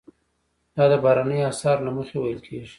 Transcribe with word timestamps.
دا 0.75 0.83
د 0.91 0.93
بهرنیو 1.03 1.49
اسعارو 1.51 1.85
له 1.87 1.91
مخې 1.97 2.15
ویل 2.17 2.39
کیږي. 2.47 2.69